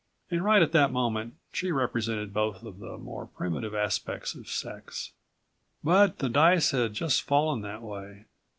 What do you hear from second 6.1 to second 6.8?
the dice